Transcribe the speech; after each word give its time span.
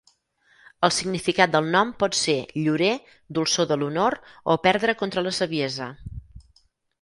El 0.85 0.93
significat 0.99 1.51
del 1.55 1.67
nom 1.75 1.91
pot 2.03 2.17
ser 2.19 2.35
"llorer", 2.61 2.95
"dolçor 3.41 3.69
de 3.73 3.77
l'honor" 3.83 4.17
o 4.55 4.57
"perdre 4.65 4.97
contra 5.03 5.25
la 5.29 5.35
saviesa". 5.43 5.93